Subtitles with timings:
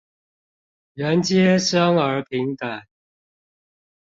[0.95, 2.81] 人皆生而平等